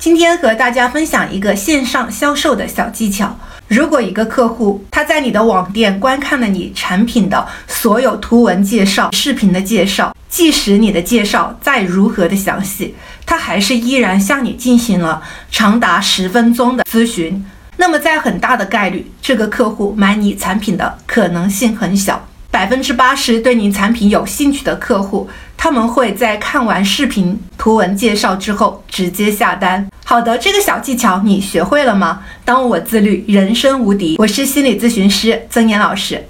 [0.00, 3.38] 今天和大家分享一个线上销售的小技巧。
[3.68, 12.94] 如果一个客户他在你的网店观看了你产品的所有图文介绍、视频的介绍，即使你的介绍再如何的详细，
[13.26, 17.44] 他还是依然向你进行了长达十分钟的咨询，
[17.76, 22.26] 那么在很大的概率，这个客户买你产品的可能性很小。
[22.50, 29.86] 百分之八十对您产品有兴趣的客户，他们会在看完视频图文介绍之后直接下单。
[30.04, 32.22] 好的，这个小技巧你学会了吗？
[32.44, 34.16] 当我自律，人生无敌。
[34.18, 36.26] 我是心理咨询师曾岩老师。